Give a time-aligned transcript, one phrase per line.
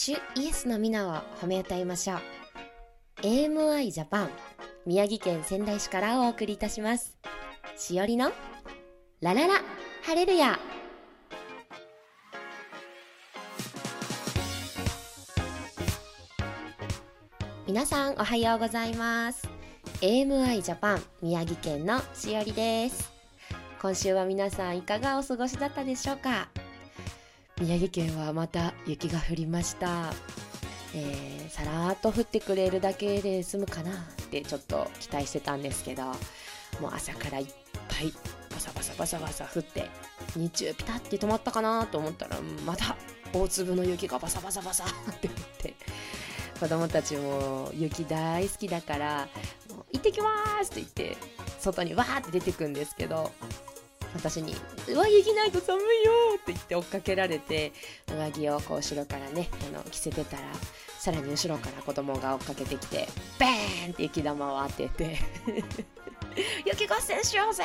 [0.00, 2.18] 主イエスの皆を褒め歌いましょう。
[3.22, 4.30] AMI ジャパン
[4.86, 7.16] 宮城県仙台市からお送りいたします。
[7.76, 8.30] しおりの
[9.20, 9.54] ラララ
[10.04, 10.58] ハレルヤ。
[17.66, 19.47] 皆さんおはようございます。
[20.00, 23.10] AMI ジャパン宮城県のしおりです。
[23.82, 26.48] 今週は皆さんいかがお過ごしだったでしょうか？
[27.60, 30.12] 宮城県はまた雪が降りました。
[30.94, 33.94] えー、さらっと降ってくれるだけで済むかなっ
[34.30, 36.14] てちょっと期待してたんですけどもう
[36.94, 37.46] 朝からいっ
[37.88, 38.12] ぱい
[38.50, 39.90] バサバサバサバサ降って
[40.36, 42.96] 日中ピタッて止まったかなと思ったらまた
[43.32, 45.74] 大粒の雪がバサバサバサって降って
[46.58, 49.28] 子供たちも雪大好きだから
[49.92, 50.30] 「行ってきま
[50.64, 51.16] す!」って言って
[51.60, 53.32] 外にわーって出てくんですけど
[54.14, 54.54] 私に
[54.88, 57.72] 「上着着ないと寒いよ!」って言って追っかけられて
[58.08, 60.42] 上着をこう後ろからねあの着せてたら
[60.98, 65.18] さらに後ろから子供が追っかけてきてバーンって雪玉を当てて
[66.64, 67.64] 雪合戦しようぜ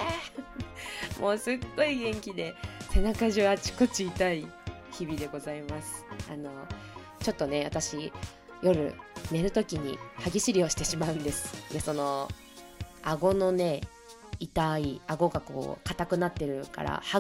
[1.20, 2.54] もうすっごい元気で
[2.92, 4.48] 背中中あちこち痛い
[4.92, 6.52] 日々でございますあの
[7.22, 8.12] ちょっとね私
[8.64, 8.96] 夜
[9.32, 11.72] 寝る時に歯ぎしりをしてしまうんです。
[11.72, 12.30] でその
[13.04, 13.82] 顎のね
[14.40, 17.20] 痛い顎がこう硬くなってるから歯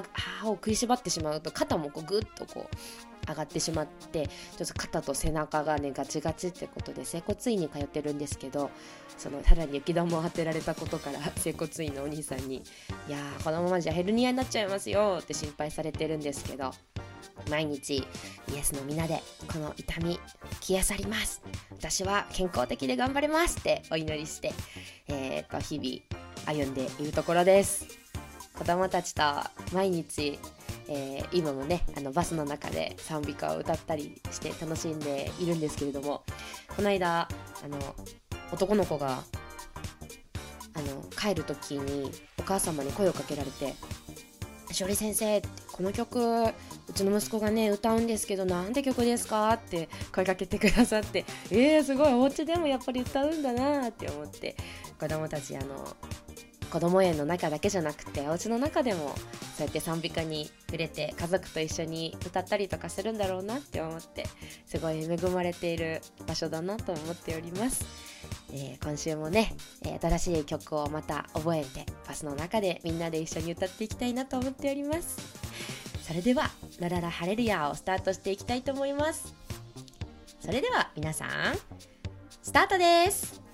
[0.49, 8.69] を食いしばってしまうと肩もこうグッとこう上がってしまってちょっと肩と背中がねガチガチってことで整骨院に通ってるんですけど
[9.17, 12.63] そのさらに雪玉を当てられたことから整骨院のお兄さんに
[13.07, 16.71] 「いやーこのままじゃヘルニアになっちゃいますよ」って心配されてるんですけど
[17.49, 18.05] 毎日イ
[18.57, 19.21] エスの皆で
[19.52, 20.19] この痛み
[20.61, 21.41] 消え去ります。
[21.71, 24.53] 私は健康的で頑張れますってお祈りして、
[25.08, 27.85] えー、と日々歩んでいるところです。
[28.53, 29.23] 子供たちと
[29.73, 30.39] 毎日、
[30.88, 36.23] えー、今もねあのバスの中で賛美歌を歌ったりして楽しんでいるんですけれども
[36.76, 37.27] この間
[37.64, 37.77] あの
[38.52, 39.23] 男の子が
[40.76, 43.76] あの帰る時にお母様に声をかけられて
[44.72, 45.42] 「しおり先生
[45.72, 46.54] この曲う
[46.93, 54.55] ちの息子がね歌うんですけどなんて曲ですか?」って声かけてくださって「えー、すごいお家でもやっぱり歌うんだな」って思って
[54.99, 55.95] 子供たちあの
[56.73, 59.14] 子供園の中だけじゃなくてお家の中でも
[59.56, 64.26] そうやって賛美歌に触れて家族と一緒に歌ったりとかするんだろうなって思って
[64.66, 67.86] すごい恵まれている場所だなと思っております、
[68.52, 75.20] えー、今週もね、え、新しい曲をまた覚えてバスの中でみんなで一緒に歌っていきたいなと思っております。
[76.02, 76.50] それでは
[76.82, 79.36] 「ラララハレルヤ」をスタートしていきたいと思います。
[80.40, 81.30] それでは皆さん
[82.42, 83.52] スタートです。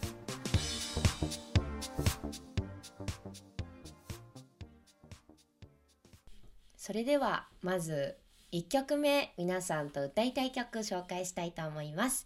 [6.89, 8.15] それではまず
[8.51, 12.25] 1曲目皆さんと歌いたい曲紹介したいと思います。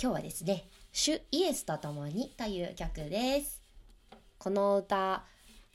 [0.00, 0.64] 今日はですね
[0.94, 3.60] 「主イエスと共に」という曲です。
[4.38, 5.26] この歌、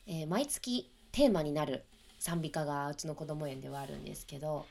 [0.08, 1.84] えー、毎月テーマになる
[2.18, 4.66] 賛美歌がうちの子供園ではあるんですけど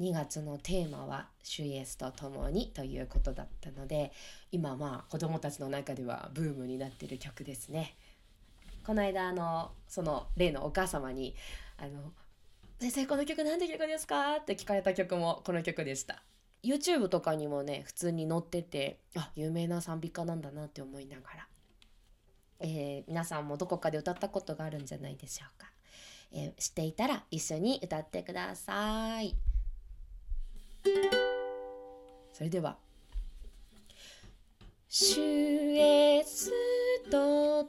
[0.00, 4.10] 2月のテーマは「主イエスと共に」ということだったので
[4.50, 7.94] 今まあ子供たちの中ではブームになってる曲ですね。
[8.84, 11.36] この間あのその例のお母様に
[11.78, 12.12] あの
[12.80, 16.22] 先生この曲何て曲ですか?」って聞かれた曲もこの曲でした。
[16.62, 21.48] YouTube とかにもね普通に載っててあ有名な賛美歌なんだなって思いながら、
[22.60, 25.70] えー、皆さんもどこかで歌ったことがあるんじゃないでしょうか、
[26.32, 29.36] えー、知っていたら一緒に歌ってください。
[32.32, 32.78] それでは
[34.88, 36.50] 「主イエス
[37.10, 37.64] と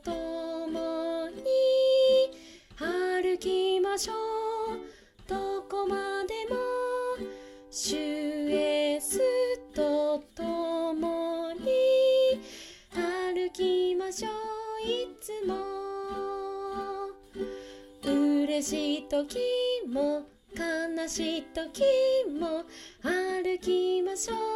[18.66, 19.38] しい時
[19.88, 20.24] も
[20.58, 21.84] 悲しい時
[22.40, 22.64] も
[23.04, 24.55] 歩きましょう。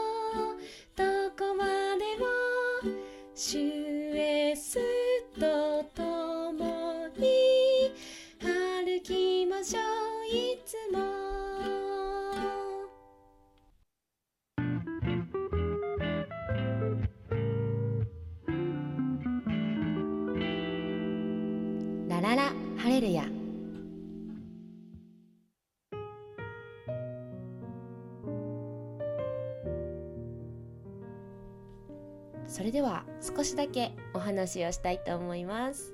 [32.50, 35.94] それでは少しだけお話をしたいと思います。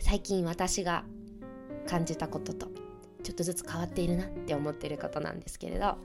[0.00, 1.04] 最近私が
[1.86, 2.66] 感じたことと
[3.22, 5.96] ちょっとずつ変わっているなって思っていることなんですけれど、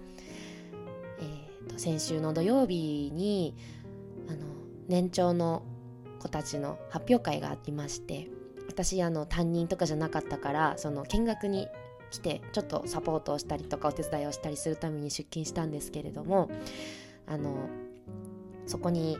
[1.20, 3.56] えーと、先週の土曜日に
[4.30, 4.46] あの
[4.88, 5.64] 年長の
[6.20, 8.28] 子たちの発表会がありまして
[8.68, 11.68] 私あの担任とかじゃなかったからその見学に
[12.12, 16.50] 来てちょっとサポートをしたりとかお手伝いをしたりするために出勤したんですけれども
[17.26, 17.70] あの
[18.68, 19.18] そこに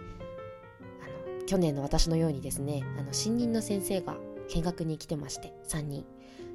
[1.46, 4.18] 去年の私のようにですねあの新任の先生が
[4.50, 6.06] 見学に来てまして3人。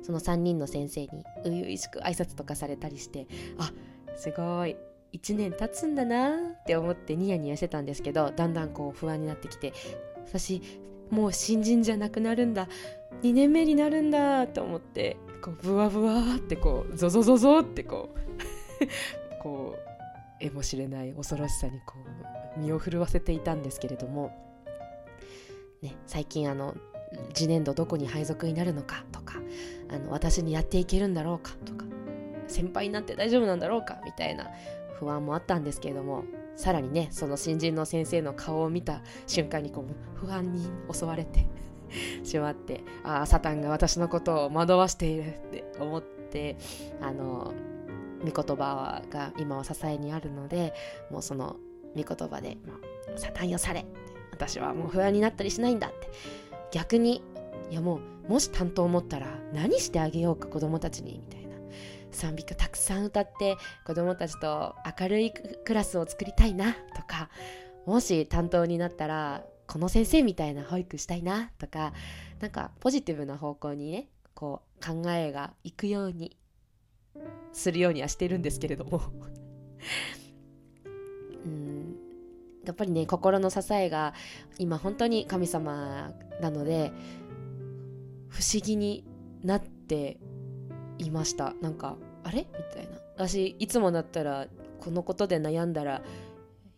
[0.02, 3.26] その3人の先生に初々しく挨拶とかされたりして
[3.58, 3.70] あ
[4.16, 4.76] すごい
[5.12, 9.72] 1年経つんだなって思ってニヤニヤしてたんですけどだんだんこう不安になってきて
[10.26, 10.62] 私
[11.10, 12.68] もう新人じゃなくなるんだ
[13.22, 18.20] 2年目になるんだと思ってこうブワブワってこうゾゾゾゾってこう
[19.42, 19.90] こう
[20.40, 21.96] えもしれない恐ろしさにこ
[22.56, 24.49] う身を震わせていたんですけれども、
[25.82, 26.74] ね、最近あの
[27.32, 29.36] 次年度どこに配属になるのかとか
[29.88, 31.86] あの私にやっていけるんだろうかとか
[32.46, 34.48] 先輩になって大丈夫なんだろうかみたいな
[34.98, 36.24] 不安もあったんですけれども
[36.56, 41.46] さらにねその新人の先生の顔を見た瞬間にこう不安に襲われて
[42.22, 46.56] しまってああサタンが私のことを惑わしているって思って
[47.00, 47.54] あの
[48.22, 50.74] 御言葉が今は支えにあるので
[51.10, 51.56] もうその
[51.96, 52.58] 御言葉で
[53.16, 53.86] 「サタンよされ」
[54.40, 56.10] 私はもう不安になったりしないんだって。
[56.72, 57.22] 逆に
[57.70, 61.50] いやもうもし担当を持ったら何してあげようか子供たちにみたいな。
[62.12, 63.56] 賛美歌たくさん歌って
[63.86, 67.30] 子供たちと明るいクラスを作りたいなとか
[67.86, 71.92] もし担当になったらこの先生みたいな保育したいなとか
[72.40, 76.36] なんかポジティブな方向にねこう考えがいくように
[77.52, 79.02] するようにはしてるんですけれども。
[82.64, 84.14] やっぱりね心の支えが
[84.58, 86.92] 今本当に神様なので
[88.28, 89.04] 不思議に
[89.42, 90.18] なって
[90.98, 91.54] いました。
[91.60, 92.40] なんかあれ？
[92.40, 92.98] みたいな。
[93.16, 94.46] 私いつもだったら
[94.78, 96.02] このことで悩んだら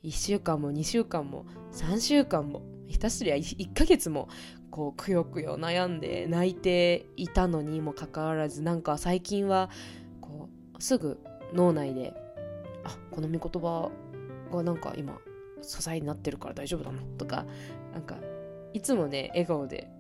[0.03, 4.29] 1週間も2週間も3週間も下手すりゃ 1, ヶ月も
[4.71, 9.71] こうくよくよ悩んで泣いていたのにもかかわらずなんか最近は
[10.21, 11.19] こうすぐ
[11.53, 12.15] 脳内で
[12.85, 13.91] あこの御言葉
[14.51, 15.19] がなんか今
[15.63, 17.45] 支えになってるから大丈夫だなとか
[17.93, 18.17] なんか
[18.73, 19.91] いつもね笑顔で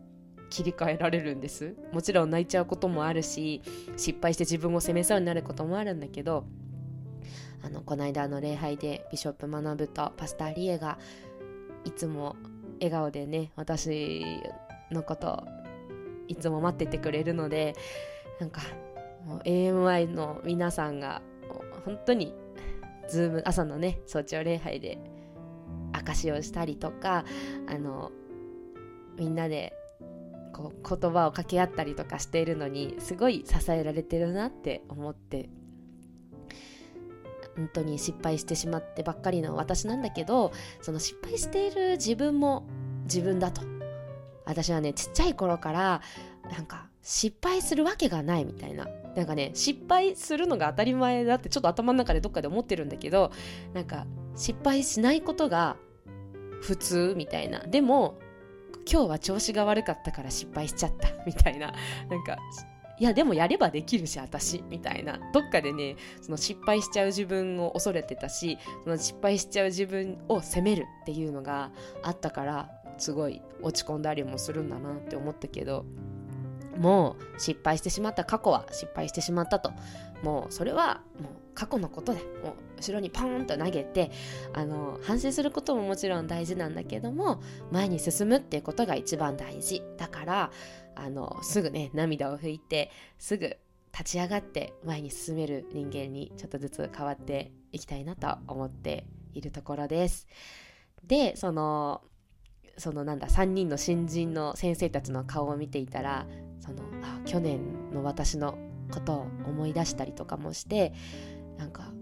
[0.50, 1.74] 切り替えられるんです。
[1.92, 3.62] もちろん泣いちゃうこともあるし
[3.96, 6.44] 失敗して自分を責めそうになることもあるんだけど
[7.62, 10.98] あのこの間の礼拝でビショップ学とパスターリエが
[11.84, 12.36] いつも
[12.74, 14.24] 笑顔でね私
[14.90, 15.46] のこと
[16.28, 17.74] いつも待っててくれるので
[18.40, 18.62] なんか
[19.24, 21.22] もう AMI の皆さんが
[21.84, 22.34] 本当に
[23.08, 24.98] ズーム朝のね早朝礼拝で
[26.04, 27.24] 証しをしたりとか
[27.66, 28.10] あの
[29.16, 29.74] みんなで
[30.52, 35.48] こう言葉を掛け合ったりとかしているのにすごい支えられてるなって思って
[37.56, 42.66] 本当に失敗してしまってばっかりの私なんだけどその失敗している自分も
[43.04, 43.62] 自分だと。
[44.44, 46.02] 私はねちっちゃい頃から
[46.50, 48.88] なんか失敗するわけがないみたいな。
[49.14, 53.30] なんかね失敗するのが当たり前だってちょっと頭の中でどっかで思ってるんだけど
[53.74, 54.06] なんか
[54.36, 55.76] 失敗しないことが
[56.62, 57.60] 普通みたいな。
[57.60, 58.18] でも
[58.90, 61.08] 今日は調子が悪かったから失敗しちゃった。
[61.26, 61.74] みたいな。
[62.08, 62.38] なんか
[62.98, 64.62] いやでもやればできるし私。
[64.68, 65.18] みたいな。
[65.32, 75.84] どっかでねその失敗しちゃう自分を恐れてたしその失敗しちゃう自分を責めるっていうのがあったからすごい落ち込んだりもするんだなって思ったけど。
[76.78, 79.72] もう失敗してしまった過去は失敗してしまったと
[80.22, 84.10] もうそれはもう過去のことでもう後ろにポーンと投げて
[84.52, 90.50] あの反省することももちろん大事なんだけども前に進むっていうことが一番大事だから
[90.94, 93.56] あのすぐね涙を拭いてすぐ
[93.92, 100.26] 立ち上がって前に進める人間にちょっとずつ変わっていきたいなと思っているところです。
[101.04, 102.02] でその
[102.78, 106.26] そのなんだ3人の新人の先生たちの顔を見ていたら
[106.64, 107.60] そのあ去年
[107.92, 108.56] の私の
[108.90, 110.94] ことを思い出したりとかもして
[111.58, 111.92] なんか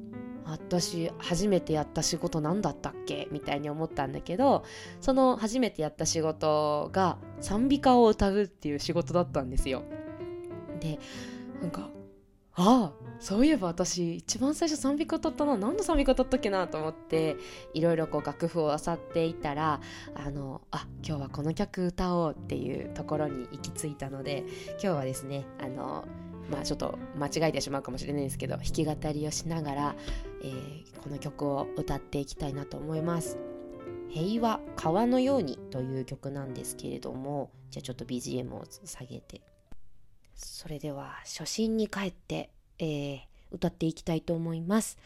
[0.45, 3.29] 私初めてやった仕事何だったっけ？
[3.31, 4.65] みたいに思ったんだけど
[5.01, 9.83] その初めてやった仕事が賛美歌を歌うっていう仕事だったんですよ。
[10.81, 10.99] で
[11.61, 11.89] なんか
[12.63, 15.57] あそういえば私一番最初賛美歌歌ったな。
[15.57, 17.37] 何の賛美歌歌ったっけなと思って
[17.73, 19.81] いろいろこう楽譜を漁っていたら
[20.15, 26.05] あのあ今日はこの曲歌おうっていうところに行き着いたので今日はですねあの
[26.51, 29.95] まあちょっと間違えてしまうかもしれないですけど弾き語りをしながら、
[30.43, 33.39] えー、この曲を歌っていきたいなと思います。
[34.11, 39.41] 平和川のようにという曲なんですけれどもじゃあちょっと BGM を下げて。
[40.41, 43.21] それでは初心に帰って、えー、
[43.51, 44.99] 歌っていきたいと思います。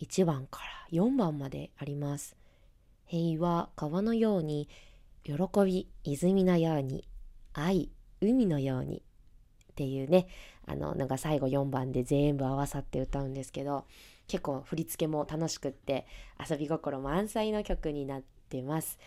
[0.00, 2.36] 1番から4番まであります。
[3.06, 4.68] 平和川のように
[5.24, 7.06] 喜び泉のように
[7.52, 9.02] 愛海のように
[9.72, 10.26] っていうね
[10.66, 13.84] あのなんか最後4番で全部合わさって歌うんですけど
[14.28, 16.06] 結構振り付けも楽しくって
[16.48, 18.98] 遊び心満載の曲になってます。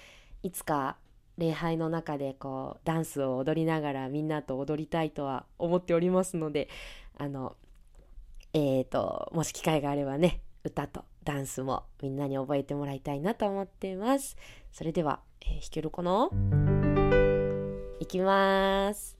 [0.43, 0.97] いつか
[1.37, 6.69] 礼拝の中でこうダンスを踊りながらみんなと踊りたいとは思っておりますので
[7.17, 7.55] あの
[8.53, 14.37] えーともし機会があればね歌とダンスもみんなに覚えてもらいたいなと思っています。
[14.71, 16.29] それでは、えー、弾けるかな？
[17.99, 19.14] いきます。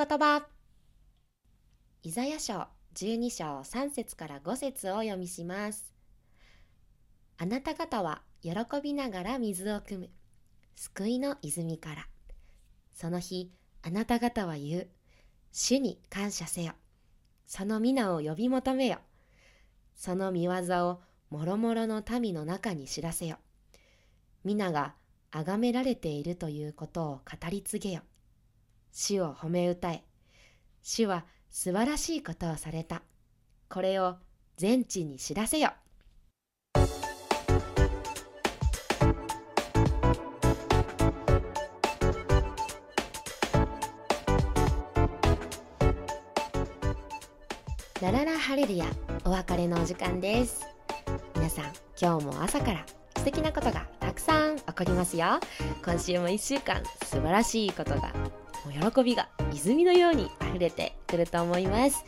[0.00, 0.46] 言葉。
[2.02, 5.92] イザヤ書12章3節から5節を読みします。
[7.36, 8.52] あなた方は喜
[8.82, 10.08] びながら水を汲む。
[10.74, 12.06] 救いの泉から。
[12.94, 13.52] その日
[13.82, 14.88] あなた方は言う。
[15.52, 16.72] 主に感謝せよ。
[17.46, 19.00] その皆を呼び求めよ。
[19.94, 20.52] その見業
[20.88, 23.36] をもろもろの民の中に知らせよ。
[24.44, 24.94] 皆が
[25.30, 28.00] 崇められているということを語り継げよ。
[28.92, 30.04] 主を褒め歌え。
[30.82, 33.02] 主は素晴らしいことをされた。
[33.68, 34.16] これを
[34.56, 35.72] 全地に知らせよ。
[48.00, 48.86] ラララハレルヤ
[49.24, 50.66] お別れのお時間です
[51.36, 51.64] 皆さん
[52.00, 52.86] 今日も朝から
[53.18, 55.38] 素敵なことがたくさん起こりますよ
[55.84, 58.10] 今週も1週間素晴らしいことが
[58.64, 62.04] もう喜びが泉のように溢れてくると思います、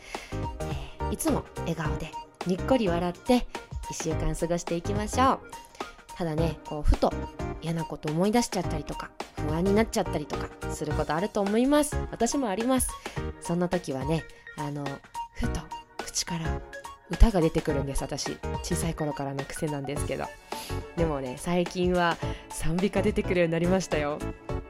[0.99, 2.11] えー、いつも笑顔で
[2.45, 3.47] にっこり笑って
[3.91, 5.39] 1週間過ごしていきましょう。
[6.15, 7.11] ただねこうふと
[7.61, 11.95] 嫌なこと思い出しちゃったりとか不安になっちゃったりとかすることあると思います。
[12.11, 12.91] 私もあります。
[13.41, 14.23] そんな時はね
[14.57, 14.85] あの
[15.33, 15.61] ふと
[15.97, 16.61] 口から
[17.09, 18.03] 歌が出てくるんです。
[18.03, 20.25] 私小さい頃からの癖なんですけど。
[20.95, 22.17] でもね最近は
[22.49, 24.19] 賛美歌出てくるようになりましたよ。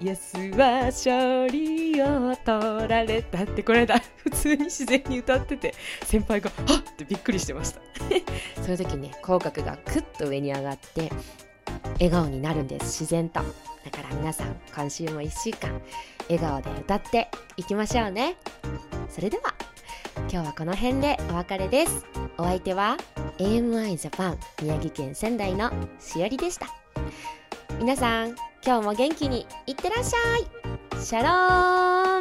[0.03, 7.81] イエスは勝利を取られたってこの間普通に自然に歌ってて先輩が「はっ!」ってびっくりしてました。
[8.62, 11.10] その時ね口角がクッと上に上がって
[11.93, 13.39] 笑顔になるんです自然と。
[13.39, 15.81] だから皆さん今週も1週間
[16.29, 18.36] 笑顔で歌っていきましょうね。
[19.07, 19.55] それでは
[20.29, 22.05] 今日はこの辺でお別れです。
[22.38, 22.98] お相手は
[23.38, 26.67] AMI ジャパン宮城県仙台のしおりでした。
[27.79, 31.03] 皆さん今日も元気にいってらっしゃい。
[31.03, 32.12] シャローン。